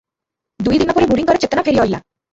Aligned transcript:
ଦୁଇ 0.67 0.79
ଦିନପରେ 0.83 1.09
ବୁଢ଼ୀଙ୍କର 1.13 1.43
ଚେତନା 1.45 1.65
ଫେରି 1.69 1.83
ଅଇଲା। 1.85 2.01